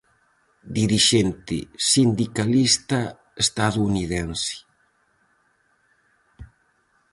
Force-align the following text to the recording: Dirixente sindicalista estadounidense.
Dirixente 0.77 1.57
sindicalista 1.91 2.99
estadounidense. 3.43 4.53